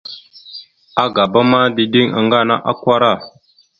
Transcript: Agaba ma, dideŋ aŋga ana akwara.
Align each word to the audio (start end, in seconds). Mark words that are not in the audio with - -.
Agaba 1.05 1.39
ma, 1.51 1.61
dideŋ 1.75 2.07
aŋga 2.19 2.37
ana 2.41 2.55
akwara. 2.71 3.11